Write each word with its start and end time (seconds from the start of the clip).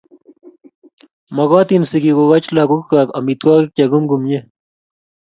Mogotin 1.35 1.83
sigik 1.89 2.15
kokoch 2.17 2.47
lagokwai 2.55 3.13
amitwogik 3.17 3.73
che 3.75 3.83
kumkum 3.91 4.21
ye 4.31 4.39
h 4.43 4.45